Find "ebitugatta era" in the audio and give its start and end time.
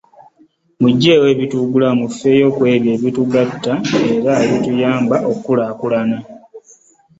2.97-4.33